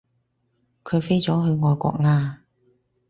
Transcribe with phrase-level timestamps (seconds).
[0.83, 2.37] 佢飛咗去外國喇